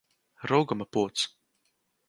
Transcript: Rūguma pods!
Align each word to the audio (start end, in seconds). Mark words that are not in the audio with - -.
Rūguma 0.51 0.87
pods! 0.97 1.29